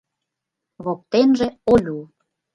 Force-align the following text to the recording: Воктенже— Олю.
Воктенже— 0.83 1.47
Олю. 1.71 1.97